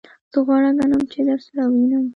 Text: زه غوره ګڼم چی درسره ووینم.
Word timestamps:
زه 0.31 0.37
غوره 0.45 0.71
ګڼم 0.77 1.01
چی 1.11 1.19
درسره 1.29 1.61
ووینم. 1.67 2.05